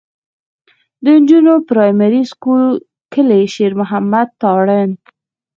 [1.03, 2.65] د نجونو پرائمري سکول
[3.13, 4.67] کلي شېر محمد تارڼ.